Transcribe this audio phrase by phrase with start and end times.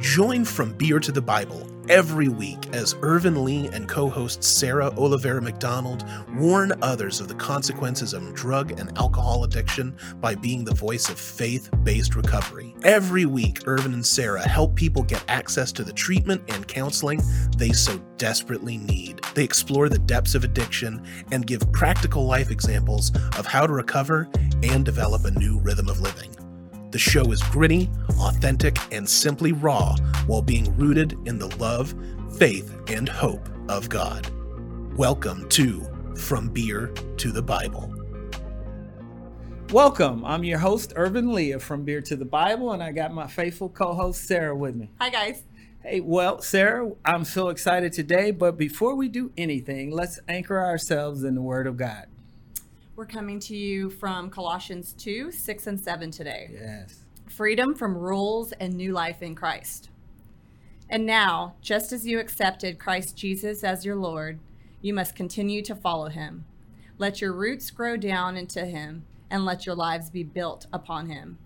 [0.00, 4.90] Join From Beer to the Bible every week as Ervin Lee and co host Sarah
[4.92, 10.74] Olivera McDonald warn others of the consequences of drug and alcohol addiction by being the
[10.74, 12.74] voice of faith based recovery.
[12.82, 17.20] Every week, Ervin and Sarah help people get access to the treatment and counseling
[17.58, 19.20] they so desperately need.
[19.34, 24.30] They explore the depths of addiction and give practical life examples of how to recover
[24.62, 26.34] and develop a new rhythm of living.
[26.90, 27.88] The show is gritty,
[28.18, 29.94] authentic, and simply raw
[30.26, 31.94] while being rooted in the love,
[32.36, 34.28] faith, and hope of God.
[34.96, 35.86] Welcome to
[36.16, 37.94] From Beer to the Bible.
[39.70, 40.24] Welcome.
[40.24, 43.28] I'm your host, Ervin Lee of From Beer to the Bible, and I got my
[43.28, 44.90] faithful co host, Sarah, with me.
[45.00, 45.44] Hi, guys.
[45.84, 51.22] Hey, well, Sarah, I'm so excited today, but before we do anything, let's anchor ourselves
[51.22, 52.06] in the Word of God.
[53.00, 56.50] We're coming to you from Colossians 2 6 and 7 today.
[56.52, 57.02] Yes.
[57.28, 59.88] Freedom from rules and new life in Christ.
[60.86, 64.38] And now, just as you accepted Christ Jesus as your Lord,
[64.82, 66.44] you must continue to follow him.
[66.98, 71.38] Let your roots grow down into him, and let your lives be built upon him.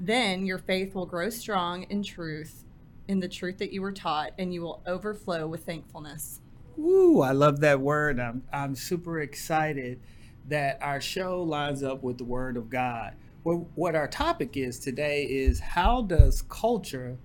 [0.00, 2.64] Then your faith will grow strong in truth,
[3.06, 6.40] in the truth that you were taught, and you will overflow with thankfulness.
[6.78, 8.18] Ooh, I love that word.
[8.18, 10.00] I'm, I'm super excited
[10.48, 13.14] that our show lines up with the Word of God.
[13.44, 17.18] Well, what our topic is today is how does culture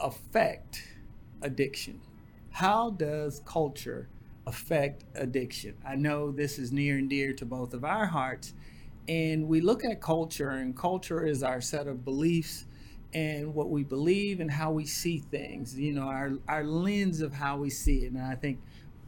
[0.00, 0.86] affect
[1.42, 2.00] addiction?
[2.50, 4.08] How does culture
[4.46, 5.74] affect addiction?
[5.86, 8.54] I know this is near and dear to both of our hearts.
[9.08, 12.66] And we look at culture, and culture is our set of beliefs
[13.12, 17.32] and what we believe and how we see things, you know, our, our lens of
[17.32, 18.12] how we see it.
[18.12, 18.60] And I think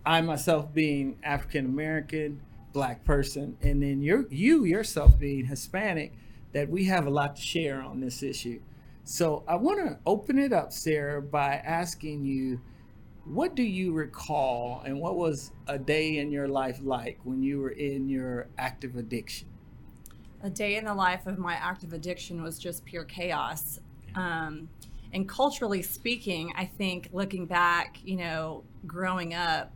[0.04, 2.40] I myself being African American,
[2.76, 6.12] black person, and then you you yourself being Hispanic,
[6.52, 8.60] that we have a lot to share on this issue.
[9.02, 12.60] So I want to open it up, Sarah, by asking you,
[13.24, 17.60] what do you recall, and what was a day in your life like when you
[17.60, 19.48] were in your active addiction?
[20.42, 23.80] A day in the life of my active addiction was just pure chaos.
[24.14, 24.68] Um,
[25.14, 29.72] and culturally speaking, I think looking back, you know, growing up,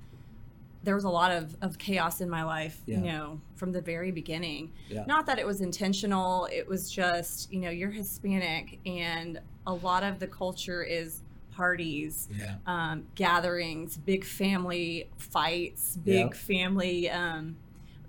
[0.83, 2.97] there was a lot of, of chaos in my life, yeah.
[2.97, 4.73] you know, from the very beginning.
[4.89, 5.05] Yeah.
[5.07, 10.03] Not that it was intentional, it was just, you know, you're Hispanic and a lot
[10.03, 12.55] of the culture is parties, yeah.
[12.67, 17.57] um, gatherings, big family fights, big family um,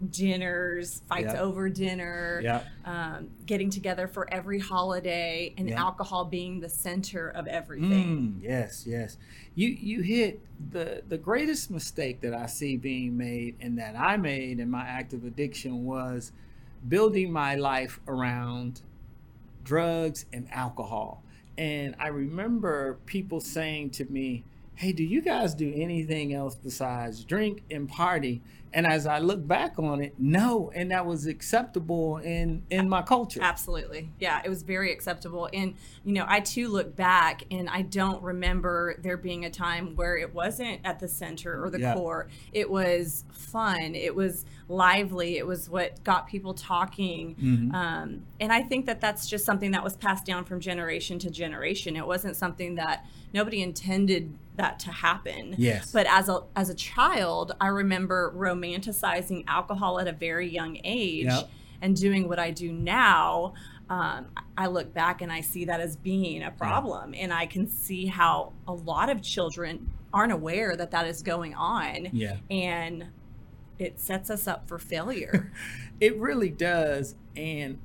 [0.10, 1.42] dinners, fights yep.
[1.42, 2.66] over dinner, yep.
[2.86, 5.78] um, getting together for every holiday, and yep.
[5.78, 8.40] alcohol being the center of everything.
[8.40, 9.18] Mm, yes, yes.
[9.56, 10.42] You you hit
[10.72, 14.84] the the greatest mistake that I see being made, and that I made in my
[14.84, 16.32] active addiction was
[16.88, 18.82] building my life around
[19.64, 21.24] drugs and alcohol.
[21.58, 24.44] And I remember people saying to me,
[24.76, 28.42] "Hey, do you guys do anything else besides drink and party?"
[28.74, 33.02] And as I look back on it, no, and that was acceptable in in my
[33.02, 33.42] culture.
[33.42, 35.50] Absolutely, yeah, it was very acceptable.
[35.54, 39.96] And you know, I too look back, and I don't remember there being a time
[39.96, 41.94] where it wasn't at the center or the yeah.
[41.94, 42.28] core.
[42.54, 43.96] It was fun.
[43.96, 45.38] It was lively.
[45.38, 47.36] It was what got people talking.
[47.36, 47.76] Mm-hmm.
[47.76, 51.30] Um, and I think that that's just something that was passed down from generation to
[51.30, 51.96] generation.
[51.96, 55.56] It wasn't something that nobody intended that to happen.
[55.58, 55.92] Yes.
[55.92, 61.26] But as a as a child, I remember romanticizing alcohol at a very young age
[61.26, 61.50] yep.
[61.82, 63.54] and doing what I do now.
[63.90, 64.28] Um,
[64.58, 67.24] I look back and I see that as being a problem, yeah.
[67.24, 71.54] and I can see how a lot of children aren't aware that that is going
[71.56, 72.10] on.
[72.14, 72.38] Yeah.
[72.50, 73.08] And
[73.80, 75.52] it sets us up for failure.
[76.00, 77.16] it really does.
[77.36, 77.80] And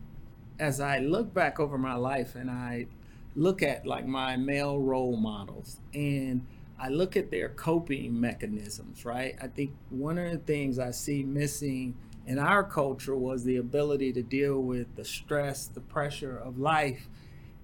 [0.58, 2.86] as I look back over my life and I
[3.34, 6.46] look at like my male role models and
[6.78, 9.36] I look at their coping mechanisms, right?
[9.40, 14.12] I think one of the things I see missing in our culture was the ability
[14.12, 17.08] to deal with the stress, the pressure of life.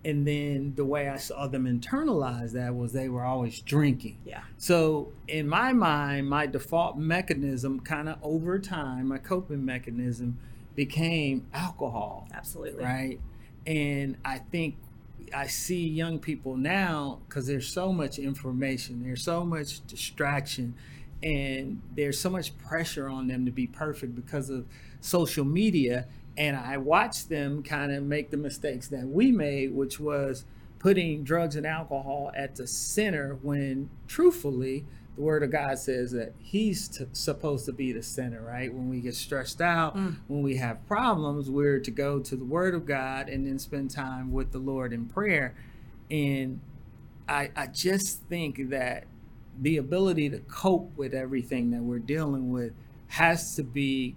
[0.04, 4.18] And then the way I saw them internalize that was they were always drinking.
[4.24, 4.42] Yeah.
[4.59, 10.38] So in my mind, my default mechanism, kind of over time, my coping mechanism
[10.74, 12.26] became alcohol.
[12.32, 12.82] Absolutely.
[12.82, 13.20] Right.
[13.65, 14.76] And I think
[15.34, 20.74] I see young people now because there's so much information, there's so much distraction,
[21.22, 24.66] and there's so much pressure on them to be perfect because of
[25.00, 26.06] social media.
[26.36, 30.44] And I watch them kind of make the mistakes that we made, which was
[30.78, 34.84] putting drugs and alcohol at the center when truthfully,
[35.16, 38.72] the word of God says that He's t- supposed to be the center, right?
[38.72, 40.16] When we get stressed out, mm.
[40.28, 43.91] when we have problems, we're to go to the word of God and then spend
[43.91, 45.54] time with the Lord in prayer.
[46.10, 46.60] And
[47.28, 49.04] I, I just think that
[49.60, 52.72] the ability to cope with everything that we're dealing with
[53.08, 54.16] has to be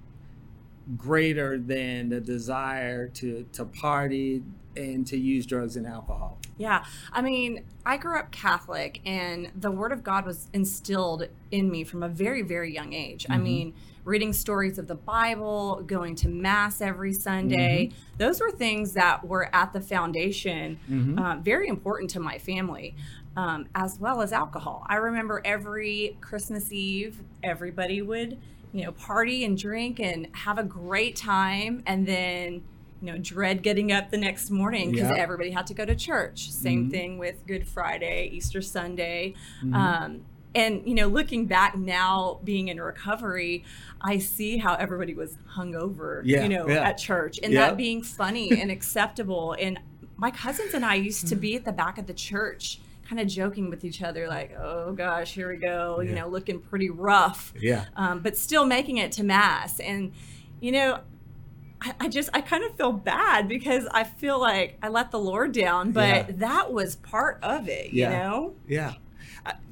[0.98, 4.44] greater than the desire to to party
[4.77, 6.38] and to use drugs and alcohol.
[6.57, 6.86] Yeah.
[7.12, 11.84] I mean, I grew up Catholic and the word of God was instilled in me
[11.84, 13.24] from a very, very young age.
[13.24, 13.34] Mm-hmm.
[13.34, 13.74] I mean,
[14.06, 18.18] reading stories of the Bible, going to Mass every Sunday, mm-hmm.
[18.18, 21.19] those were things that were at the foundation, mm-hmm.
[21.19, 22.96] uh, very important to my family.
[23.38, 24.86] Um, as well as alcohol.
[24.88, 28.38] I remember every Christmas Eve, everybody would,
[28.72, 31.84] you know, party and drink and have a great time.
[31.86, 32.63] And then
[33.06, 36.52] you know, dread getting up the next morning because everybody had to go to church.
[36.52, 36.92] Same mm-hmm.
[36.92, 39.36] thing with Good Friday, Easter Sunday.
[39.63, 39.75] Mm-hmm.
[39.75, 40.25] Um,
[40.56, 43.63] and you know, looking back now, being in recovery,
[44.02, 46.88] I see how everybody was hungover, yeah, you know, yeah.
[46.88, 49.56] at church, and that being funny and acceptable.
[49.60, 49.80] And
[50.18, 53.28] my cousins and I used to be at the back of the church kind of
[53.28, 57.54] joking with each other, like, oh gosh, here we go, you know, looking pretty rough.
[57.60, 57.86] Yeah.
[57.96, 59.80] Um, but still making it to mass.
[59.80, 60.13] And,
[60.60, 61.01] you know,
[61.86, 65.20] I, I just I kind of feel bad because I feel like I let the
[65.20, 66.26] Lord down, but yeah.
[66.38, 68.10] that was part of it, yeah.
[68.10, 68.56] you know?
[68.68, 68.94] Yeah.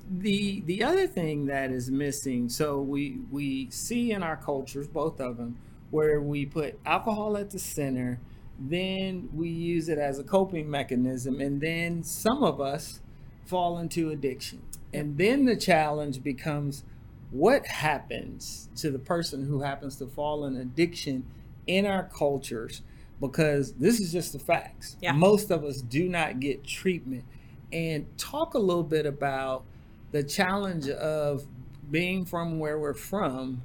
[0.09, 5.19] the the other thing that is missing, so we we see in our cultures, both
[5.19, 5.57] of them,
[5.89, 8.19] where we put alcohol at the center,
[8.59, 12.99] then we use it as a coping mechanism, and then some of us
[13.45, 14.61] fall into addiction.
[14.93, 16.83] And then the challenge becomes
[17.31, 21.25] what happens to the person who happens to fall in addiction
[21.67, 22.81] in our cultures
[23.19, 24.97] because this is just the facts.
[25.01, 25.13] Yeah.
[25.13, 27.23] Most of us do not get treatment.
[27.71, 29.63] And talk a little bit about
[30.11, 31.45] the challenge of
[31.89, 33.61] being from where we're from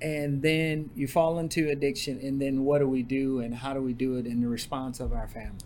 [0.00, 3.80] and then you fall into addiction and then what do we do and how do
[3.80, 5.58] we do it in the response of our family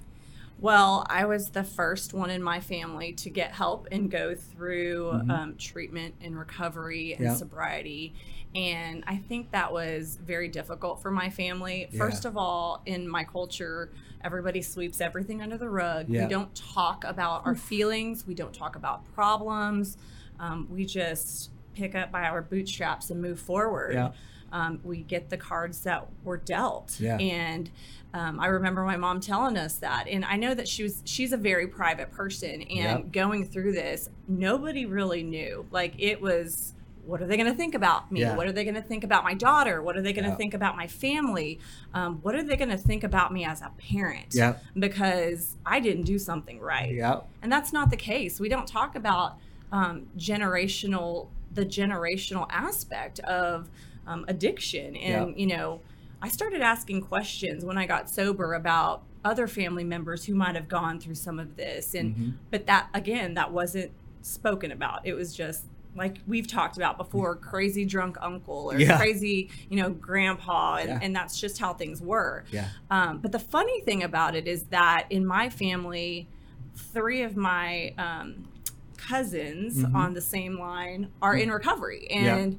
[0.60, 5.12] well, I was the first one in my family to get help and go through
[5.12, 5.30] mm-hmm.
[5.30, 8.14] um, treatment and recovery and sobriety.
[8.54, 11.88] And I think that was very difficult for my family.
[11.90, 11.98] Yeah.
[11.98, 13.90] First of all, in my culture,
[14.24, 16.08] everybody sweeps everything under the rug.
[16.08, 16.24] Yeah.
[16.24, 19.96] We don't talk about our feelings, we don't talk about problems.
[20.40, 23.94] Um, we just pick up by our bootstraps and move forward.
[24.52, 26.98] Um, we get the cards that were dealt.
[26.98, 27.18] Yeah.
[27.18, 27.70] And
[28.14, 31.32] um, I remember my mom telling us that, and I know that she was she's
[31.32, 33.12] a very private person, and yep.
[33.12, 35.66] going through this, nobody really knew.
[35.70, 36.72] Like it was,
[37.04, 38.20] what are they going to think about me?
[38.20, 38.34] Yeah.
[38.34, 39.82] What are they going to think about my daughter?
[39.82, 40.38] What are they going to yep.
[40.38, 41.58] think about my family?
[41.92, 44.28] Um, what are they going to think about me as a parent?
[44.32, 44.64] Yep.
[44.78, 46.94] Because I didn't do something right.
[46.94, 47.28] Yep.
[47.42, 48.40] And that's not the case.
[48.40, 49.36] We don't talk about
[49.70, 53.70] um, generational the generational aspect of
[54.08, 55.80] um, addiction and you know
[56.20, 60.68] I started asking questions when I got sober about other family members who might have
[60.68, 62.30] gone through some of this and mm-hmm.
[62.50, 65.64] but that again that wasn't spoken about it was just
[65.94, 68.96] like we've talked about before crazy drunk uncle or yeah.
[68.96, 70.98] crazy you know grandpa and, yeah.
[71.02, 72.68] and, that's just how things were yeah.
[72.90, 76.28] Um, but the funny thing about it is that in my family
[76.74, 78.48] three of my um,
[78.96, 79.96] cousins mm-hmm.
[79.96, 81.42] on the same line are mm-hmm.
[81.42, 82.58] in recovery and yeah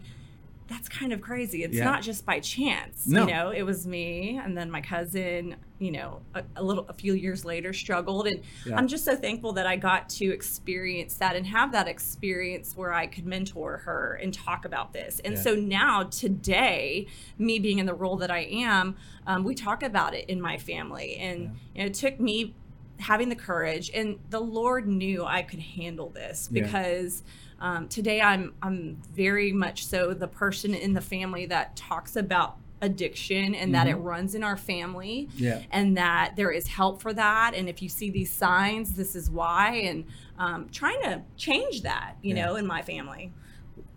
[0.69, 1.63] that's kind of crazy.
[1.63, 1.83] It's yeah.
[1.83, 3.07] not just by chance.
[3.07, 3.21] No.
[3.21, 6.93] You know, it was me and then my cousin, you know, a, a little a
[6.93, 8.77] few years later struggled and yeah.
[8.77, 12.93] I'm just so thankful that I got to experience that and have that experience where
[12.93, 15.19] I could mentor her and talk about this.
[15.25, 15.41] And yeah.
[15.41, 17.07] so now today,
[17.39, 18.95] me being in the role that I am,
[19.25, 22.53] um, we talk about it in my family and you know, it took me
[22.99, 27.23] having the courage and the Lord knew I could handle this because
[27.61, 32.57] um, today, I'm I'm very much so the person in the family that talks about
[32.81, 33.71] addiction and mm-hmm.
[33.73, 34.03] that it mm-hmm.
[34.03, 35.61] runs in our family yeah.
[35.71, 39.29] and that there is help for that and if you see these signs this is
[39.29, 40.05] why and
[40.37, 42.45] um, trying to change that you yeah.
[42.45, 43.33] know in my family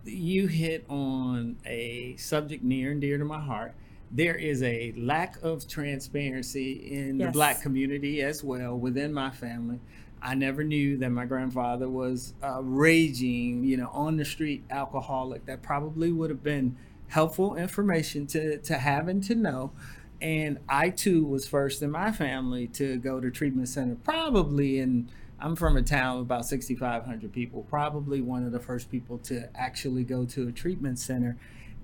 [0.04, 3.72] you hit on a subject near and dear to my heart
[4.10, 7.28] there is a lack of transparency in yes.
[7.28, 9.78] the black community as well within my family
[10.22, 15.46] I never knew that my grandfather was a raging, you know, on the street alcoholic.
[15.46, 16.76] That probably would have been
[17.08, 19.72] helpful information to, to have and to know.
[20.20, 25.08] And I too was first in my family to go to treatment center, probably in,
[25.40, 29.48] I'm from a town of about 6,500 people, probably one of the first people to
[29.56, 31.36] actually go to a treatment center.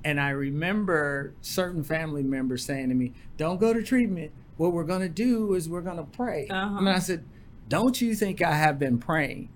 [0.04, 4.30] And I remember certain family members saying to me, Don't go to treatment.
[4.57, 6.47] What we're going to do is we're going to pray.
[6.49, 6.78] Uh-huh.
[6.78, 7.25] And I said,
[7.68, 9.50] don't you think I have been praying?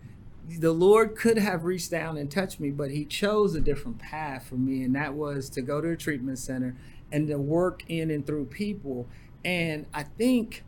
[0.49, 4.47] The Lord could have reached down and touched me, but He chose a different path
[4.47, 6.77] for me, and that was to go to a treatment center
[7.11, 9.07] and to work in and through people.
[9.45, 10.65] And I think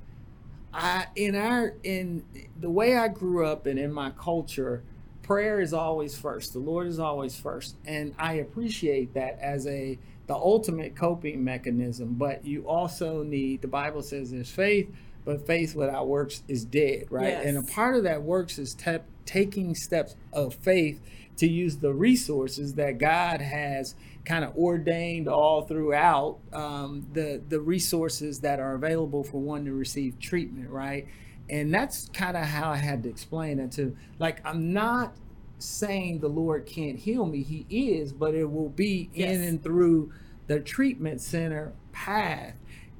[0.72, 2.24] I in our in
[2.58, 4.82] the way I grew up and in my culture,
[5.22, 6.52] prayer is always first.
[6.52, 12.14] The Lord is always first, and I appreciate that as a the ultimate coping mechanism.
[12.14, 14.88] But you also need the Bible says there's faith,
[15.24, 17.28] but faith without works is dead, right?
[17.28, 17.46] Yes.
[17.46, 21.00] And a part of that works is te- taking steps of faith
[21.38, 27.60] to use the resources that God has kind of ordained all throughout um, the the
[27.60, 31.06] resources that are available for one to receive treatment, right?
[31.50, 35.14] And that's kind of how I had to explain it to like I'm not
[35.58, 39.36] saying the Lord can't heal me, He is, but it will be Yes.
[39.36, 40.12] in and through
[40.46, 42.54] the treatment center path.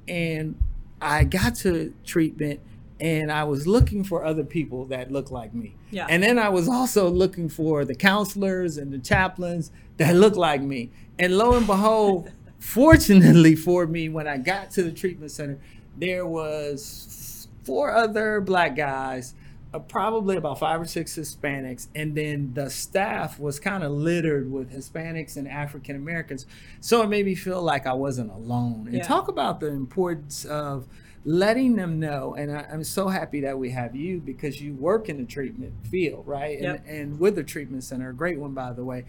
[0.07, 0.57] And
[1.05, 2.59] I got to treatment
[2.99, 5.75] and I was looking for other people that looked like me.
[5.91, 6.07] Yeah.
[6.09, 10.61] And then I was also looking for the counselors and the chaplains that looked like
[10.61, 10.91] me.
[11.19, 15.59] And lo and behold, fortunately for me, when I got to the treatment center,
[15.97, 19.35] there was four other black guys,
[19.79, 24.71] probably about five or six Hispanics, and then the staff was kind of littered with
[24.71, 26.45] Hispanics and African Americans.
[26.81, 28.83] So it made me feel like I wasn't alone.
[28.87, 29.03] And Yeah.
[29.03, 30.87] talk about the importance of
[31.25, 32.35] letting them know.
[32.35, 35.73] And I, I'm so happy that we have you because you work in the treatment
[35.87, 36.61] field, right?
[36.61, 36.83] Yep.
[36.87, 39.05] And, and with the treatment center, a great one, by the way.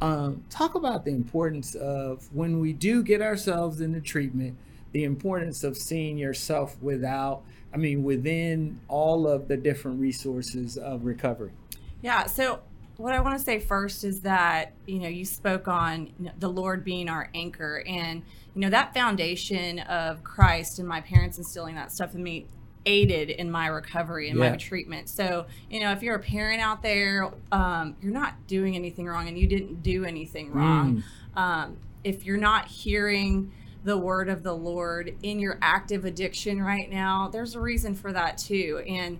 [0.00, 4.56] Um, talk about the importance of when we do get ourselves into treatment,
[4.92, 11.04] the importance of seeing yourself without, I mean, within all of the different resources of
[11.04, 11.52] recovery.
[12.00, 12.26] Yeah.
[12.26, 12.60] So
[12.96, 16.84] what I want to say first is that you know you spoke on the Lord
[16.84, 18.22] being our anchor, and
[18.54, 22.46] you know that foundation of Christ and my parents instilling that stuff in me
[22.86, 24.50] aided in my recovery and Yeah.
[24.50, 25.08] my treatment.
[25.10, 29.28] So you know if you're a parent out there, um, you're not doing anything wrong,
[29.28, 31.02] and you didn't do anything wrong.
[31.36, 33.52] Um, if you're not hearing
[33.84, 38.12] the word of the Lord in your active addiction right now, there's a reason for
[38.12, 39.18] that too, and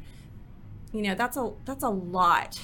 [0.92, 2.60] you know that's a that's a lot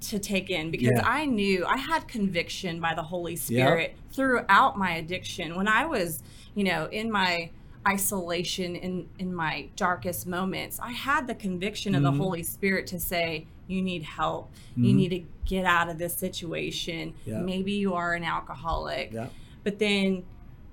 [0.00, 1.02] to take in because Yeah.
[1.08, 6.22] I knew I had conviction by the Holy Spirit throughout my addiction when I was,
[6.54, 7.50] you know, in my
[7.86, 10.78] isolation in in my darkest moments.
[10.82, 12.12] I had the conviction of Mhm.
[12.12, 14.50] the Holy Spirit to say you need help.
[14.76, 14.96] You Mhm.
[14.96, 17.14] need to get out of this situation.
[17.24, 17.40] Yeah.
[17.40, 19.12] Maybe you are an alcoholic.
[19.12, 19.28] Yeah.
[19.64, 20.24] But then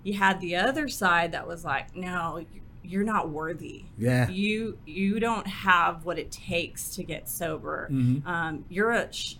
[0.08, 2.46] you had the other side that was like, no,
[2.84, 4.30] you're not worthy Yeah.
[4.30, 8.26] you you don't have what it takes to get sober Mhm.
[8.26, 9.36] um, you're a sh-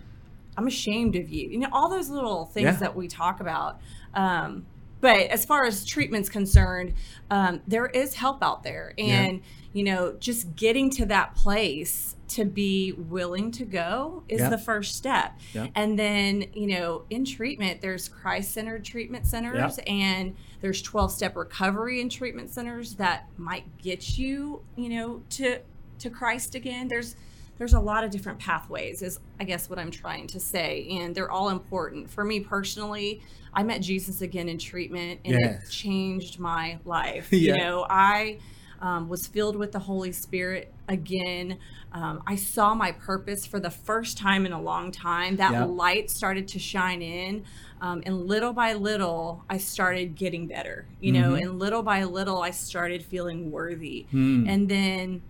[0.58, 2.72] i'm ashamed of you you know all those little things Yeah.
[2.72, 3.80] that we talk about
[4.12, 4.66] um,
[5.00, 6.94] but as far as treatment's concerned
[7.30, 8.94] um, there is help out there.
[8.98, 14.48] And you know just getting to that place to be willing to go is Yeah.
[14.50, 15.38] the first step.
[15.54, 15.68] Yeah.
[15.74, 22.00] and then you know in treatment there's christ-centered treatment centers and there's 12 step recovery
[22.00, 25.58] and treatment centers that might get you you know to
[25.98, 26.88] to christ again.
[26.88, 27.14] There's
[27.58, 31.14] there's a lot of different pathways is i guess what i'm trying to say and
[31.14, 33.20] they're all important for me personally
[33.52, 37.54] i met jesus again in treatment and it changed my life Yeah.
[37.54, 38.38] you know i
[38.80, 41.58] um, was filled with the holy spirit again
[41.92, 45.64] um, i saw my purpose for the first time in a long time that Yeah.
[45.64, 47.44] light started to shine in
[47.80, 51.42] um, and little by little i started getting better you know Mhm.
[51.42, 54.44] and little by little i started feeling worthy Hmm.
[54.48, 55.22] and then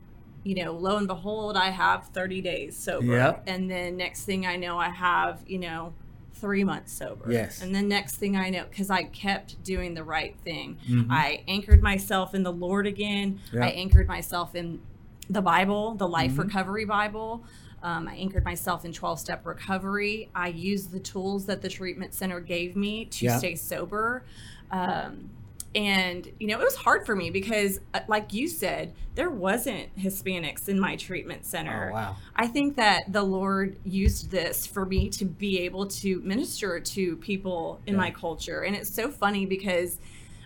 [0.44, 3.44] you know lo and behold i have 30 days sober Yep.
[3.46, 5.92] and then next thing i know i have you know
[6.34, 7.60] three months sober Yes.
[7.62, 11.08] and then next thing i know because i kept doing the right thing Mhm.
[11.10, 13.64] i anchored myself in the lord again Yeah.
[13.66, 14.80] i anchored myself in
[15.28, 16.38] the bible the life Mhm.
[16.44, 17.44] recovery bible
[17.80, 20.30] um, I anchored myself in 12 step recovery.
[20.34, 23.38] I used the tools that the treatment center gave me to Yeah.
[23.38, 24.24] stay sober.
[24.72, 25.30] Um,
[25.74, 29.94] and, you know, it was hard for me because, uh, like you said, there wasn't
[29.96, 31.90] Hispanics in my treatment center.
[31.90, 32.16] Oh, wow.
[32.34, 37.16] I think that the Lord used this for me to be able to minister to
[37.16, 38.00] people in Yeah.
[38.00, 38.62] my culture.
[38.62, 39.98] And it's so funny because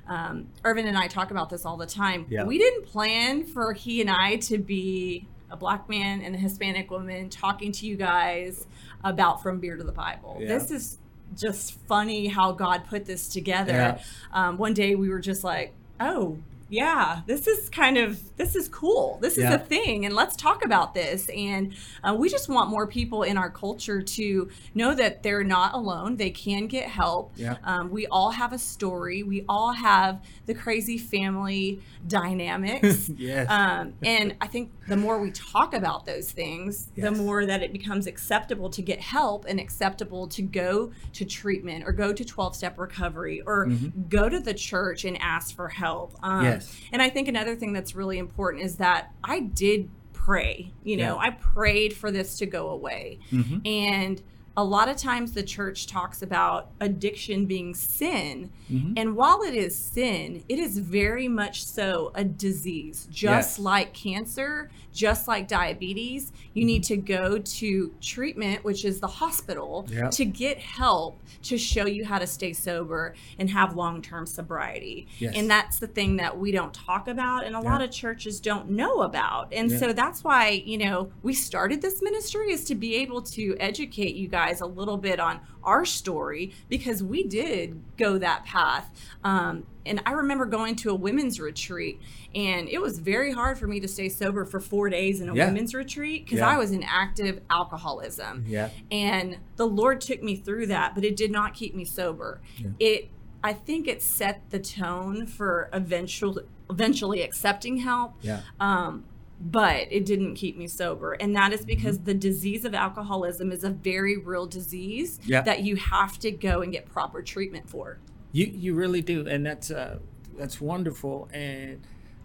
[0.09, 2.27] um, Ervin and I talk about this all the time.
[2.29, 2.43] Yeah.
[2.45, 6.91] We didn't plan for he and I to be a black man and a Hispanic
[6.91, 8.67] woman talking to you guys
[9.05, 10.39] about From Beer to the Bible.
[10.41, 10.49] Yeah.
[10.49, 10.99] This is
[11.37, 13.73] just funny how God put this together.
[13.73, 14.03] Yeah.
[14.33, 16.39] Um, one day we were just like, oh,
[16.73, 19.19] yeah, this is kind of this is cool.
[19.21, 19.55] This is Yeah.
[19.55, 21.29] a thing, and let's talk about this.
[21.29, 25.75] And uh, we just want more people in our culture to know that they're not
[25.75, 26.17] alone.
[26.17, 27.33] They can get help.
[27.37, 27.57] Yeah.
[27.63, 29.23] Um, we all have a story.
[29.23, 33.11] We all have the crazy family dynamics.
[33.23, 33.47] Yes.
[33.51, 37.73] Um, and I think the more we talk about those things, the more that it
[37.73, 42.57] becomes acceptable to get help and acceptable to go to treatment or go to 12
[42.57, 44.09] step recovery or Mhm.
[44.09, 46.15] go to the church and ask for help.
[46.23, 46.62] Um, Yes.
[46.63, 46.81] Yes.
[46.93, 50.73] And I think another thing that's really important is that I did pray.
[50.85, 51.17] You know, Yeah.
[51.17, 53.19] I prayed for this to go away.
[53.31, 53.67] Mhm.
[53.67, 54.23] And
[54.57, 58.51] a lot of times the church talks about addiction being sin.
[58.71, 58.93] Mhm.
[58.99, 63.59] And while it is sin, it is very much so a disease, just Yes.
[63.59, 66.33] like cancer, just like diabetes.
[66.53, 70.11] You need to go to treatment, which is the hospital, Yep.
[70.13, 75.07] to get help to show you how to stay sober and have long term sobriety.
[75.19, 75.33] Yes.
[75.35, 78.69] And that's the thing that we don't talk about and a lot of churches don't
[78.71, 79.51] know about.
[79.53, 79.79] And Yeah.
[79.79, 84.15] so that's why, you know, we started this ministry is to be able to educate
[84.15, 88.91] you guys a little bit on our story because we did go that path.
[89.23, 92.01] Um, and I remember going to a women's retreat,
[92.35, 95.35] and it was very hard for me to stay sober for four days in a
[95.35, 95.47] Yeah.
[95.47, 96.49] women's retreat because Yeah.
[96.51, 98.45] I was in active alcoholism.
[98.49, 98.71] Yeah.
[98.91, 102.41] And the Lord took me through that, but it did not keep me sober.
[102.59, 102.69] Yeah.
[102.81, 103.11] It
[103.45, 106.39] I think it set the tone for eventual
[106.71, 108.15] eventually accepting help.
[108.23, 108.43] Yeah.
[108.61, 109.03] Um,
[109.45, 111.15] but it didn't keep me sober.
[111.15, 112.05] And that is because Mm-hmm.
[112.05, 115.43] the disease of alcoholism is a very real disease Yeah.
[115.43, 117.99] that you have to go and get proper treatment for.
[118.33, 119.99] You you really do, and that's uh
[120.39, 121.29] that's wonderful.
[121.33, 121.81] And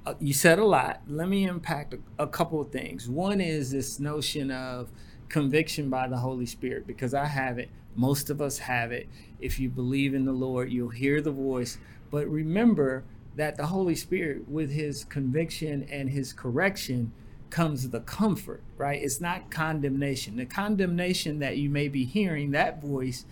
[0.06, 1.02] uh, you said a lot.
[1.08, 3.10] Let me impact a, a couple of things.
[3.10, 4.90] One is this notion of
[5.28, 7.70] conviction by the Holy Spirit, because I have it.
[7.96, 9.10] Most of us have it.
[9.42, 11.78] If you believe in the Lord, you'll hear the voice.
[12.10, 13.04] But remember
[13.38, 17.12] that the Holy Spirit, with His conviction and His correction,
[17.50, 18.62] comes the comfort.
[18.78, 19.02] Right?
[19.02, 20.36] It's not condemnation.
[20.36, 23.26] The condemnation that you may be hearing, that voice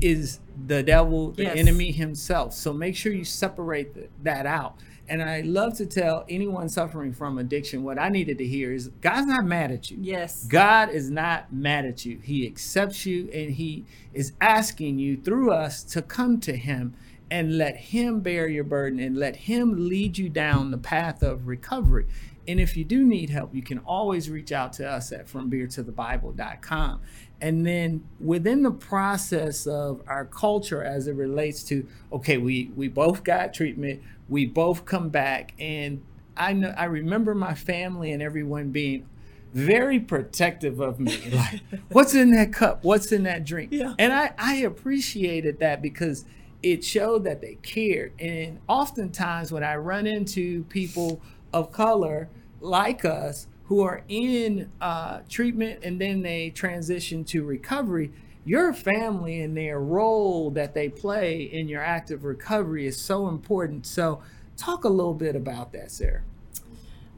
[0.00, 1.56] is the devil, the Yes.
[1.56, 2.52] enemy himself.
[2.54, 4.80] So make sure you separate th- that out.
[5.08, 8.88] And I love to tell anyone suffering from addiction what I needed to hear is
[9.00, 9.98] God's not mad at you.
[10.00, 10.44] Yes.
[10.44, 12.18] God is not mad at you.
[12.22, 16.94] He accepts you and he is asking you through us to come to him
[17.32, 21.46] and let him bear your burden and let him lead you down the path of
[21.46, 22.06] recovery.
[22.46, 27.00] And if you do need help, you can always reach out to us at frombeertothebible.com.
[27.40, 32.88] And then within the process of our culture as it relates to, okay, we, we
[32.88, 36.02] both got treatment, we both come back, and
[36.36, 39.08] I know I remember my family and everyone being
[39.54, 41.18] very protective of me.
[41.30, 42.84] Like, what's in that cup?
[42.84, 43.70] What's in that drink?
[43.72, 43.94] Yeah.
[43.98, 46.26] And I, I appreciated that because
[46.62, 48.12] it showed that they cared.
[48.20, 51.20] And oftentimes when I run into people
[51.52, 52.28] of color
[52.60, 58.12] like us who are in uh, treatment and then they transition to recovery,
[58.44, 63.86] your family and their role that they play in your active recovery is so important.
[63.86, 64.20] So
[64.56, 66.22] talk a little bit about that, Sarah.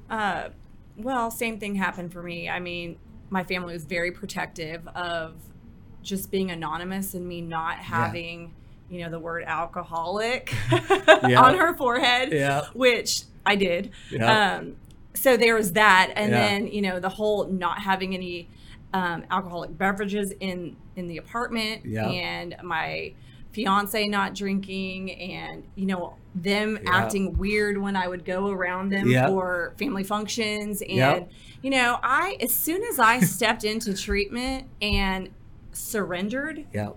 [0.09, 0.49] Uh,
[0.97, 2.49] well, same thing happened for me.
[2.49, 2.99] I mean,
[3.31, 5.35] my family was very protective of
[6.03, 8.55] just being anonymous and me not having,
[8.95, 11.43] you know, the word alcoholic Yeah.
[11.43, 12.67] on her forehead, Yeah.
[12.73, 13.91] which I did.
[14.11, 14.57] Yeah.
[14.57, 14.77] Um,
[15.15, 18.49] so there was that, and then you know the whole not having any
[18.93, 23.13] um, alcoholic beverages in in the apartment, and my
[23.53, 29.09] fiance not drinking, and you know them acting weird when I would go around them
[29.29, 31.27] for family functions, and
[31.63, 35.31] you know I as soon as I stepped into treatment and
[35.73, 36.91] surrendered Yeah.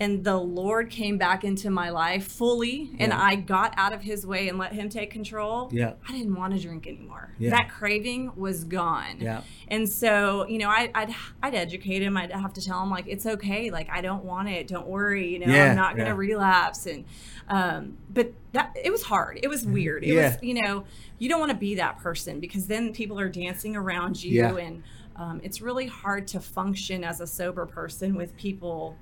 [0.00, 3.20] And the Lord came back into my life fully and Yeah.
[3.20, 5.94] I got out of his way and let him take control, Yeah.
[6.08, 7.34] I didn't want to drink anymore.
[7.38, 7.50] Yeah.
[7.50, 9.16] That craving was gone.
[9.20, 9.40] Yeah.
[9.66, 12.16] And so, you know, I, I'd, I'd educate him.
[12.16, 13.70] I'd have to tell him, like, it's okay.
[13.70, 14.68] Like, I don't want it.
[14.68, 15.32] Don't worry.
[15.32, 16.86] You know, Yeah, I'm not going to relapse.
[16.86, 17.04] And,
[17.48, 19.40] um, but that, it was hard.
[19.42, 20.04] It was weird.
[20.04, 20.22] It Mm-hmm.
[20.34, 20.84] Was, you know,
[21.18, 24.82] you don't want to be that person because then people are dancing around you and,
[25.16, 28.96] um, it's really hard to function as a sober person with people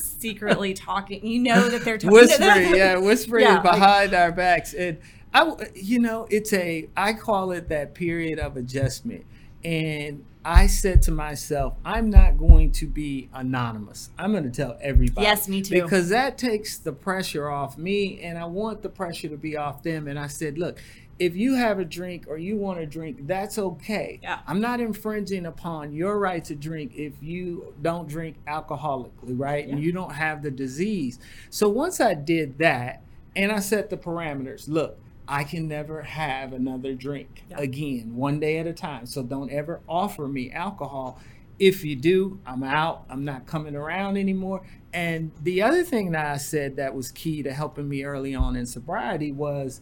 [0.00, 1.24] secretly talking.
[1.26, 2.12] You know that they're talking.
[2.12, 4.98] whispering, yeah, whispering Yeah, like- behind our backs, and
[5.32, 9.24] I, you know, it's a, I call it that period of adjustment,
[9.64, 14.10] and I said to myself, I'm not going to be anonymous.
[14.18, 15.26] I'm going to tell everybody.
[15.26, 15.82] Yes, me too.
[15.82, 19.82] Because that takes the pressure off me, and I want the pressure to be off
[19.82, 20.08] them.
[20.08, 20.78] And I said, look.
[21.18, 24.20] If you have a drink or you want to drink, that's okay.
[24.22, 24.38] Yeah.
[24.46, 29.68] I'm not infringing upon your right to drink if you don't drink alcoholically, right?
[29.68, 31.18] And you don't have the disease.
[31.50, 33.02] So once I did that
[33.36, 34.98] and I set the parameters, look,
[35.30, 37.58] I can never have another drink Yeah.
[37.60, 39.06] again, one day at a time.
[39.06, 41.20] So don't ever offer me alcohol.
[41.60, 43.04] If you do, I'm out.
[43.08, 44.62] I'm not coming around anymore.
[44.92, 48.56] And the other thing that I said that was key to helping me early on
[48.56, 49.80] in sobriety was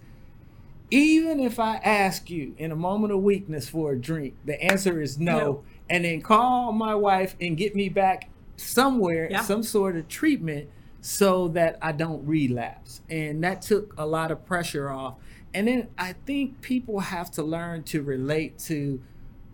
[0.91, 5.01] even if I ask you in a moment of weakness for a drink, the answer
[5.01, 5.65] is no, No.
[5.89, 9.43] and then call my wife and get me back somewhere, Yeah.
[9.43, 10.69] some sort of treatment
[11.01, 13.01] so that I don't relapse.
[13.09, 15.15] And that took a lot of pressure off.
[15.55, 19.03] And then I think people have to learn to relate to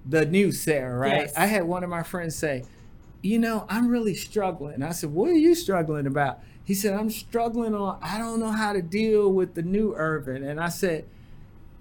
[0.05, 1.23] the new Sarah, right?
[1.23, 1.35] Yes.
[1.37, 2.65] I had one of my friends say,
[3.23, 4.83] You know, I'm really struggling.
[4.83, 6.41] I said, What are you struggling about?
[6.65, 10.43] He said, I'm struggling on, I don't know how to deal with the new Ervin.
[10.43, 11.07] And I said,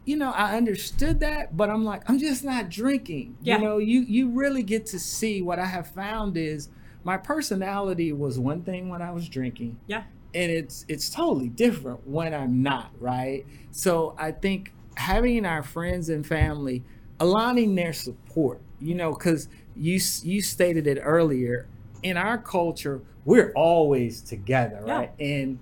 [0.06, 3.38] you know, I understood that, but I'm like, I'm just not drinking.
[3.42, 3.58] Yeah.
[3.58, 6.70] You know, you you really get to see what I have found is
[7.04, 10.04] my personality was one thing when I was drinking Yeah.
[10.36, 13.46] And it's it's totally different when I'm not, right?
[13.72, 16.84] So I think having our friends and family
[17.20, 21.68] aligning their support, you know, cuz you you stated it earlier,
[22.02, 24.94] in our culture, we're always together, Yeah.
[24.94, 25.12] right?
[25.20, 25.60] And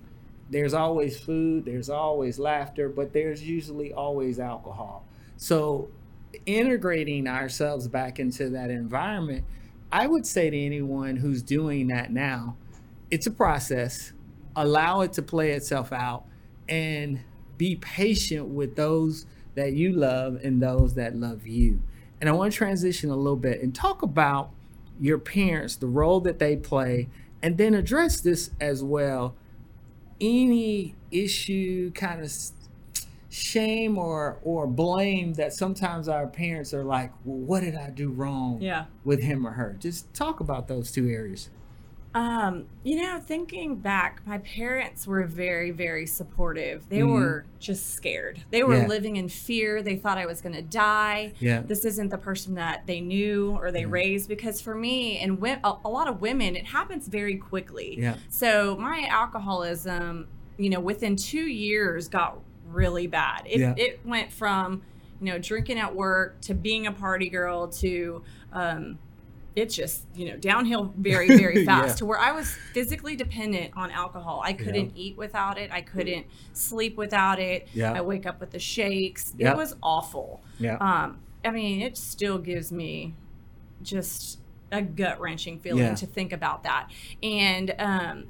[0.49, 5.05] there's always food, there's always laughter, but there's usually always alcohol.
[5.37, 5.89] So
[6.45, 9.43] integrating ourselves back into that environment,
[9.91, 12.55] I would say to anyone who's doing that now,
[13.09, 14.13] it's a process.
[14.55, 16.25] Allow it to play itself out
[16.67, 17.19] and
[17.57, 21.81] be patient with those that you love and those that love you.
[22.19, 24.51] And I want to transition a little bit and talk about
[24.99, 27.09] your parents, the role that they play,
[27.41, 29.35] and then address this as well.
[30.19, 32.31] Any issue, kind of
[33.29, 38.09] shame or or blame that sometimes our parents are like, well, what did I do
[38.09, 38.85] wrong Yeah.
[39.03, 39.75] with him or her?
[39.79, 41.49] Just talk about those two areas.
[42.13, 46.89] Um, you know, thinking back, my parents were very, very supportive.
[46.89, 47.13] They Mhm.
[47.13, 48.43] were just scared.
[48.49, 48.87] They were Yeah.
[48.87, 49.81] living in fear.
[49.81, 51.31] They thought I was going to die.
[51.39, 51.61] Yeah.
[51.61, 53.87] This isn't the person that they knew or they Yeah.
[53.89, 54.27] raised.
[54.27, 57.97] Because for me and wi- a, a lot of women, it happens very quickly.
[57.97, 58.15] Yeah.
[58.27, 63.43] So my alcoholism, you know, within two years got really bad.
[63.49, 63.73] It, Yeah.
[63.77, 64.81] it went from,
[65.21, 68.21] you know, drinking at work to being a party girl to,
[68.51, 68.99] um,
[69.55, 71.93] it's just you know downhill very very fast Yeah.
[71.95, 74.41] to where I was physically dependent on alcohol.
[74.43, 75.71] I couldn't eat without it.
[75.71, 77.67] I couldn't sleep without it.
[77.73, 77.91] Yeah.
[77.93, 79.33] I wake up with the shakes.
[79.37, 79.51] Yeah.
[79.51, 80.41] It was awful.
[80.57, 80.77] Yeah.
[80.77, 83.13] Um, I mean, it still gives me
[83.81, 84.39] just
[84.71, 85.95] a gut wrenching feeling Yeah.
[85.95, 86.89] to think about that.
[87.21, 88.25] And um,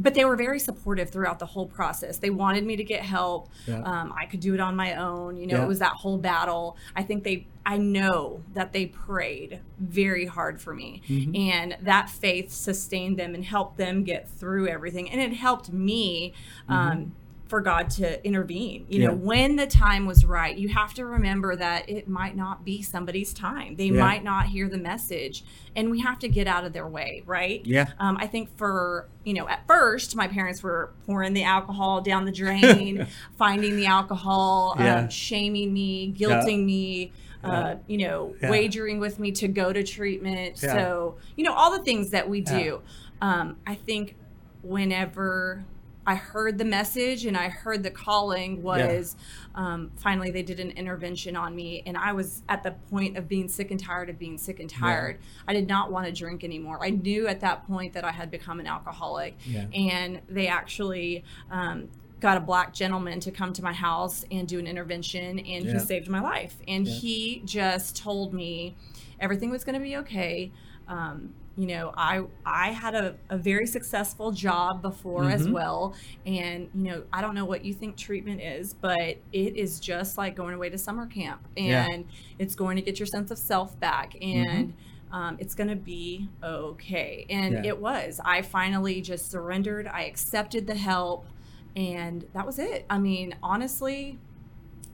[0.00, 2.16] but they were very supportive throughout the whole process.
[2.18, 3.50] They wanted me to get help.
[3.66, 3.82] Yeah.
[3.82, 5.36] Um, I could do it on my own.
[5.36, 5.64] You know, Yeah.
[5.64, 6.76] it was that whole battle.
[6.96, 11.02] I think they, I know that they prayed very hard for me.
[11.06, 11.38] Mhm.
[11.38, 15.10] And that faith sustained them and helped them get through everything.
[15.10, 16.32] And it helped me
[16.68, 17.12] um,
[17.50, 18.86] for God to intervene.
[18.88, 19.24] You know, Mm-hmm.
[19.26, 23.34] When the time was right, you have to remember that it might not be somebody's
[23.34, 23.74] time.
[23.76, 24.00] They Yeah.
[24.00, 25.44] might not hear the message.
[25.76, 27.60] And we have to get out of their way, right?
[27.66, 27.88] Yeah.
[27.98, 32.24] Um, I think for, you know, at first, my parents were pouring the alcohol down
[32.24, 35.00] the drain, finding the alcohol, Yeah.
[35.00, 38.50] um, shaming me, guilting me, uh, you know, Yeah.
[38.50, 40.60] wagering with me to go to treatment.
[40.62, 40.72] Yeah.
[40.72, 42.58] So, you know, all the things that we Yeah.
[42.62, 42.80] do.
[43.20, 44.14] Um, I think
[44.62, 45.64] whenever
[46.06, 49.16] I heard the message and I heard the calling was
[49.54, 53.28] um, finally they did an intervention on me, and I was at the point of
[53.28, 55.18] being sick and tired of being sick and tired.
[55.46, 56.78] I did not want to drink anymore.
[56.82, 59.66] I knew at that point that I had become an alcoholic, Yeah.
[59.74, 61.24] and they actually.
[61.50, 61.88] Um,
[62.20, 65.72] got a black gentleman to come to my house and do an intervention and Yeah.
[65.72, 66.92] he saved my life and Yeah.
[66.92, 68.76] he just told me
[69.18, 70.52] everything was going to be okay
[70.86, 75.52] um, you know i i had a, a very successful job before as Mhm.
[75.52, 75.94] well.
[76.24, 79.00] And you know i don't know what you think treatment is but
[79.32, 81.46] it is just like going away to summer camp.
[81.56, 81.86] Yeah.
[81.90, 82.06] and
[82.38, 84.16] it's going to get your sense of self back.
[84.22, 84.72] And
[85.12, 87.26] um, it's going to be okay.
[87.28, 87.70] And Yeah.
[87.72, 88.20] it was.
[88.24, 89.88] I finally just surrendered.
[89.88, 91.26] I accepted the help.
[91.74, 92.86] And that was it.
[92.88, 94.18] I mean honestly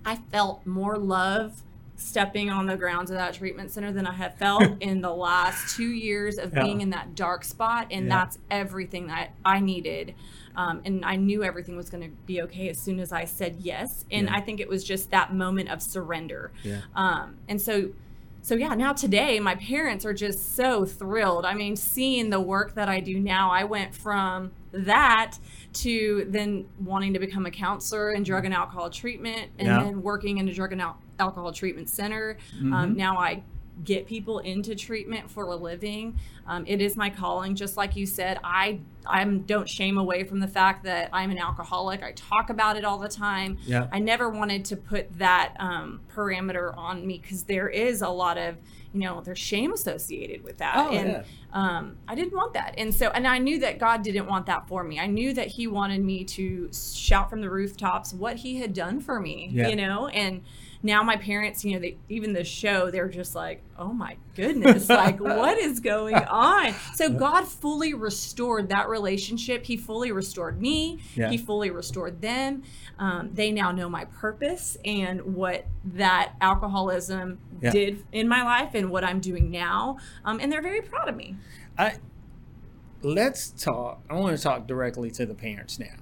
[0.07, 1.63] I felt more love
[1.97, 5.77] stepping on the grounds of that treatment center than I have felt in the last
[5.77, 6.63] two years of Yeah.
[6.63, 7.89] being in that dark spot.
[7.91, 8.17] And Yeah.
[8.19, 10.15] that's everything that I needed.
[10.55, 13.57] Um, and I knew everything was going to be okay as soon as I said
[13.61, 14.05] yes.
[14.11, 14.37] And Yeah.
[14.37, 16.53] I think it was just that moment of surrender.
[16.95, 17.91] Um, and so,
[18.47, 21.45] so yeah, now today my parents are just so thrilled.
[21.45, 25.37] I mean, seeing the work that I do now, I went from that
[25.73, 29.83] to then wanting to become a counselor in drug and alcohol treatment and Yeah.
[29.83, 32.37] then working in a drug and al- alcohol treatment center.
[32.63, 32.73] Mhm.
[32.73, 33.43] Um, now I
[33.85, 36.19] get people into treatment for a living.
[36.47, 38.39] Um, it is my calling, just like you said.
[38.43, 42.03] I I'm don't shame away from the fact that I'm an alcoholic.
[42.03, 43.59] I talk about it all the time.
[43.65, 43.89] Yeah.
[43.93, 48.39] I never wanted to put that um, parameter on me because there is a lot
[48.39, 48.57] of
[48.97, 50.75] you know, there's shame associated with that.
[50.77, 51.23] Oh, and yeah.
[51.53, 52.75] um, I didn't want that.
[52.79, 54.99] And so, and I knew that God didn't want that for me.
[54.99, 59.01] I knew that He wanted me to shout from the rooftops what He had done
[59.01, 59.69] for me, Yeah.
[59.69, 60.09] you know?
[60.09, 60.43] And
[60.87, 64.89] now my parents, you know, they even the show, they're just like, oh my goodness,
[64.89, 66.73] like what is going on?
[66.95, 69.67] So God fully restored that relationship.
[69.67, 71.01] He fully restored me.
[71.15, 71.29] Yeah.
[71.31, 72.63] He fully restored them.
[72.99, 77.71] Um, they now know my purpose and what that alcoholism Yeah.
[77.71, 79.99] did in my life and what I'm doing now.
[80.25, 81.37] Um, and they're very proud of me.
[81.77, 81.97] I
[83.03, 84.03] let's talk.
[84.09, 85.97] I want to talk directly to the parents now.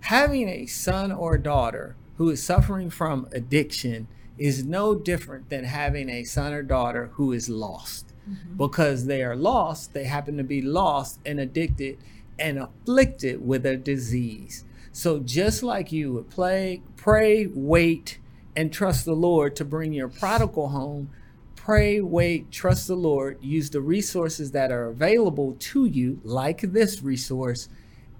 [0.00, 6.08] Having a son or daughter who is suffering from addiction is no different than having
[6.08, 8.12] a son or daughter who is lost.
[8.28, 8.56] Mm-hmm.
[8.56, 11.98] Because they are lost, they happen to be lost and addicted
[12.38, 14.64] and afflicted with a disease.
[14.92, 18.18] So just like you would play, pray, wait,
[18.56, 21.10] and trust the Lord to bring your prodigal home,
[21.54, 27.02] pray, wait, trust the Lord, use the resources that are available to you, like this
[27.02, 27.68] resource,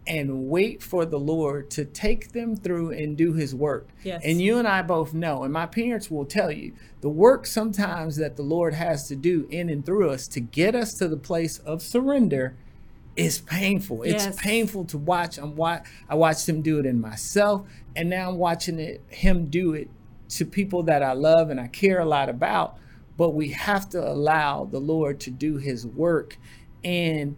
[0.09, 3.88] and wait for the Lord to take them through and do his work.
[4.03, 4.23] Yes.
[4.25, 8.16] And you and I both know, and my parents will tell you, the work sometimes
[8.16, 11.18] that the Lord has to do in and through us to get us to the
[11.18, 12.57] place of surrender
[13.16, 14.03] is painful.
[14.03, 15.38] It's painful to watch.
[15.38, 19.47] I'm wa- I watched him do it in myself, and now I'm watching it him
[19.47, 19.90] do it
[20.31, 22.79] to people that I love and I care a lot about.
[23.16, 26.38] But we have to allow the Lord to do his work.
[26.85, 27.37] And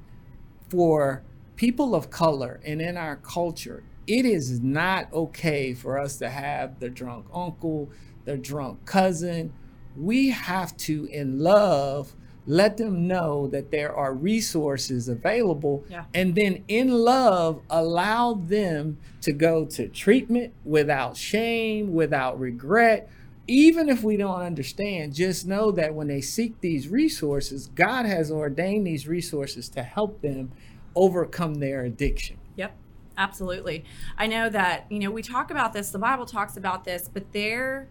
[0.69, 1.23] for
[1.61, 6.81] people of color and in our culture, it is not okay for us to have
[6.81, 7.91] the drunk uncle,
[8.25, 9.53] the drunk cousin.
[9.95, 12.15] We have to, in love,
[12.47, 15.85] let them know that there are resources available.
[15.91, 16.05] Yeah.
[16.15, 23.11] And then, in love, allow them to go to treatment without shame, without regret.
[23.47, 28.31] Even if we don't understand, just know that when they seek these resources, God has
[28.31, 30.53] ordained these resources to help them
[30.95, 32.37] overcome their addiction.
[32.57, 32.75] Yep,
[33.17, 33.85] absolutely.
[34.19, 37.33] I know that, you know, we talk about this, the Bible talks about this, but
[37.33, 37.89] there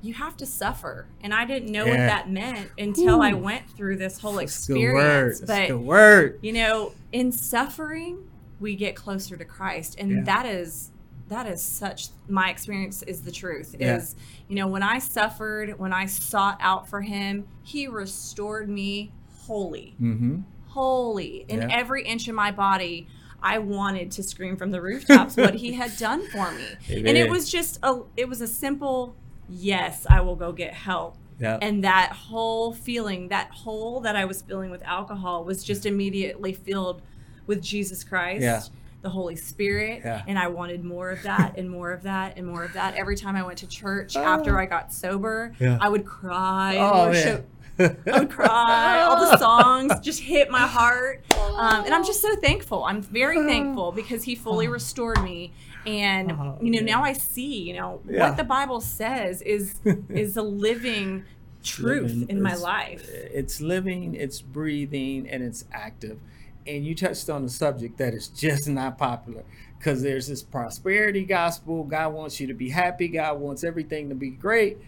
[0.00, 1.06] you have to suffer.
[1.22, 4.74] And I didn't know what that meant until I went through this whole That's good
[4.76, 4.82] word.
[5.30, 5.40] experience.
[5.40, 6.38] That's But good word.
[6.42, 9.96] you know, in suffering, we get closer to Christ.
[9.98, 10.22] And Yeah.
[10.24, 10.88] that is
[11.28, 13.96] that is such my experience is the truth Yeah.
[13.96, 14.16] is
[14.48, 19.12] you know when i suffered when i sought out for him he restored me
[19.46, 20.40] wholly Mm-hmm.
[20.72, 21.68] Holy in Yeah.
[21.70, 23.06] every inch of my body
[23.42, 26.64] i wanted to scream from the rooftops what he had done for me
[27.08, 29.14] and it was just a it was a simple
[29.48, 31.58] yes i will go get help Yeah.
[31.60, 36.52] and that whole feeling that hole that i was feeling with alcohol was just immediately
[36.52, 37.02] filled
[37.46, 38.62] with jesus christ Yeah.
[39.02, 40.22] the holy spirit Yeah.
[40.26, 43.16] and i wanted more of that and more of that and more of that every
[43.16, 44.22] time i went to church Oh.
[44.22, 47.42] after i got sober i would cry and oh.
[47.78, 49.02] I would cry.
[49.02, 51.24] All the songs just hit my heart.
[51.56, 52.84] Um, and I'm just so thankful.
[52.84, 55.52] I'm very thankful because he fully restored me.
[55.86, 58.28] And Oh, you know, now I see, you know, Yeah.
[58.28, 61.24] what the Bible says is is a living
[61.64, 63.08] truth living- in my life.
[63.12, 66.18] It's living, it's breathing, and it's active.
[66.66, 69.42] And you touched on a subject that is just not popular
[69.78, 71.82] because there's this prosperity gospel.
[71.82, 73.08] God wants you to be happy.
[73.08, 74.78] God wants everything to be great.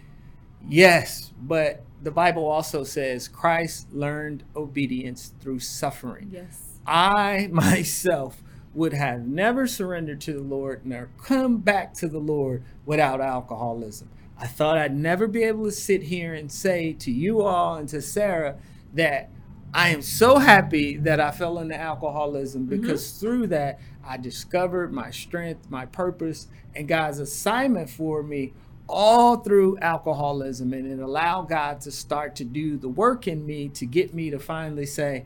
[0.67, 6.29] Yes, but the Bible also says Christ learned obedience through suffering.
[6.31, 6.79] Yes.
[6.85, 8.43] I myself
[8.75, 14.09] would have never surrendered to the Lord nor come back to the Lord without alcoholism.
[14.37, 17.89] I thought I'd never be able to sit here and say to you all and
[17.89, 18.57] to Sarah
[18.93, 19.31] that
[19.73, 22.81] I am so happy that I fell into alcoholism mm-hmm.
[22.81, 28.53] because through that I discovered my strength, my purpose, and God's assignment for me
[28.87, 30.73] all through alcoholism.
[30.73, 34.29] And it allowed God to start to do the work in me to get me
[34.29, 35.25] to finally say,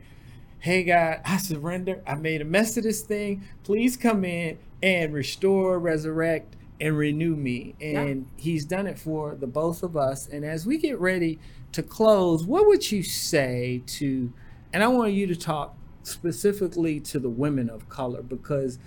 [0.60, 2.02] hey God, I surrender.
[2.06, 3.44] I made a mess of this thing.
[3.64, 7.76] Please come in and restore, resurrect, and renew me.
[7.82, 10.28] And He's done it for the both of us.
[10.28, 11.40] And as we get ready
[11.72, 14.34] to close, what would you say to,
[14.74, 18.80] and I want you to talk specifically to the women of color because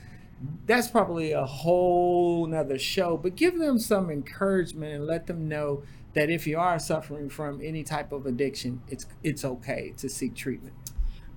[0.66, 5.83] that's probably a whole nother show, but give them some encouragement and let them know
[6.14, 10.35] that if you are suffering from any type of addiction, it's it's okay to seek
[10.35, 10.74] treatment.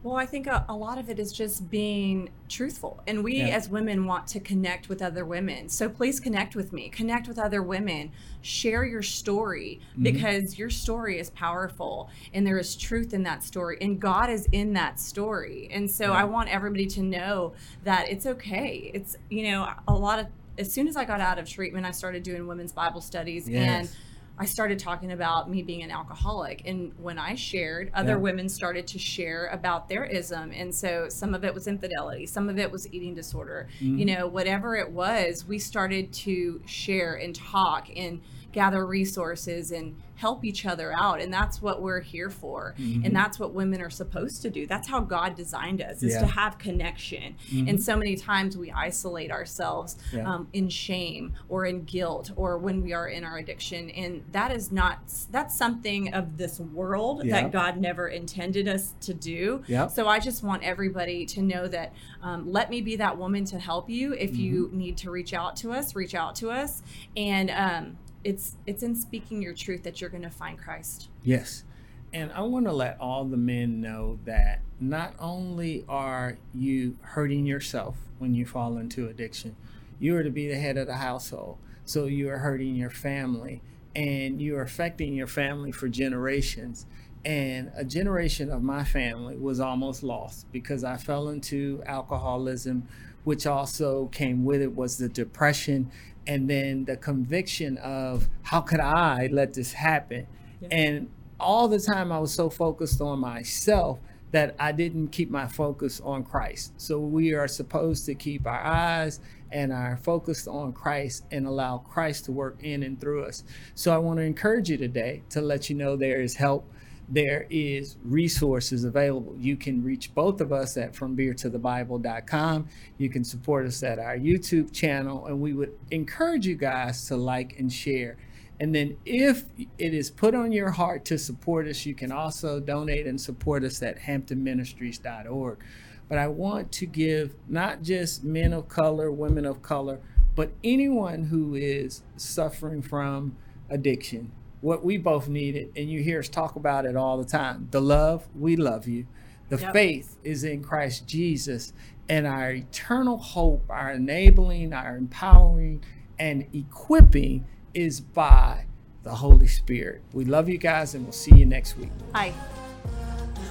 [0.05, 3.01] Well, I think a, a lot of it is just being truthful.
[3.07, 3.47] And we Yeah.
[3.47, 5.67] as women want to connect with other women.
[5.67, 8.11] So please connect with me, connect with other women,
[8.43, 10.03] share your story Mm-hmm.
[10.03, 14.47] because your story is powerful and there is truth in that story and God is
[14.51, 15.69] in that story.
[15.71, 16.11] And so Yeah.
[16.11, 18.91] I want everybody to know that it's okay.
[18.93, 20.27] It's, you know, a lot of,
[20.59, 23.55] as soon as I got out of treatment, I started doing women's Bible studies and
[23.55, 23.95] Yes.
[24.37, 26.63] I started talking about me being an alcoholic.
[26.65, 28.17] And when I shared, other Yeah.
[28.17, 30.51] women started to share about their ism.
[30.51, 33.67] And so some of it was infidelity, some of it was eating disorder.
[33.79, 33.97] Mm-hmm.
[33.97, 38.21] You know, whatever it was, we started to share and talk and
[38.55, 41.19] gather resources and help each other out.
[41.21, 42.73] And that's what we're here for.
[42.77, 44.65] And that's what women are supposed to do.
[44.65, 46.21] That's how God designed us, is Yeah.
[46.21, 47.35] to have connection.
[47.67, 50.31] And so many times we isolate ourselves Yeah.
[50.31, 53.89] um, in shame or in guilt or when we are in our addiction.
[53.89, 54.99] And that is not,
[55.31, 57.41] that's something of this world Yeah.
[57.41, 59.63] that God never intended us to do.
[59.89, 61.91] So I just want everybody to know that
[62.23, 64.13] um, let me be that woman to help you.
[64.13, 64.77] If you Mm-hmm.
[64.77, 66.81] need to reach out to us, reach out to us.
[67.17, 71.09] And um, it's it's in speaking your truth that you're going to find Christ.
[71.23, 71.63] Yes.
[72.11, 77.45] And I want to let all the men know that not only are you hurting
[77.45, 79.55] yourself when you fall into addiction,
[79.99, 81.57] you are to be the head of the household.
[81.83, 83.61] So you are hurting your family
[83.95, 86.85] and you are affecting your family for generations.
[87.23, 92.87] And a generation of my family was almost lost because I fell into alcoholism,
[93.23, 95.91] which also came with it was the depression
[96.27, 100.27] and then the conviction of how could I let this happen?
[100.71, 101.09] And
[101.39, 103.99] all the time I was so focused on myself
[104.31, 106.73] that I didn't keep my focus on Christ.
[106.77, 109.19] So we are supposed to keep our eyes
[109.51, 113.43] and our focus on Christ and allow Christ to work in and through us.
[113.75, 116.69] So I want to encourage you today to let you know there is help.
[117.07, 119.35] There is resources available.
[119.37, 122.67] You can reach both of us at frombeertothebible.com.
[122.97, 127.15] You can support us at our YouTube channel, and we would encourage you guys to
[127.15, 128.17] like and share.
[128.59, 129.43] And then, if
[129.77, 133.63] it is put on your heart to support us, you can also donate and support
[133.63, 135.59] us at hamptonministries.org.
[136.07, 139.99] But I want to give not just men of color, women of color,
[140.35, 143.35] but anyone who is suffering from
[143.69, 144.31] addiction,
[144.65, 147.79] what we both needed, and you hear us talk about it all the time the
[147.79, 149.05] love, we love you.
[149.49, 149.73] The Yep.
[149.73, 151.71] faith is in Christ Jesus,
[152.09, 155.83] and our eternal hope, our enabling, our empowering,
[156.17, 158.65] and equipping is by
[159.03, 160.01] the Holy Spirit.
[160.13, 161.91] We love you guys, and we'll see you next week.
[162.15, 162.33] Hi.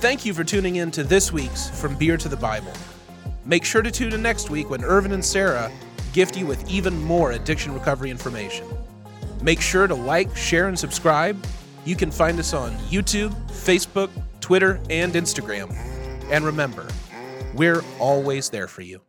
[0.01, 2.73] Thank you for tuning in to this week's From Beer to the Bible.
[3.45, 5.71] Make sure to tune in next week when Ervin and Sarah
[6.13, 8.67] gift you with even more addiction recovery information.
[9.43, 11.45] Make sure to like, share, and subscribe.
[11.85, 15.75] You can find us on YouTube, Facebook, Twitter, and Instagram.
[16.31, 16.89] And remember,
[17.55, 19.01] we're always there for you.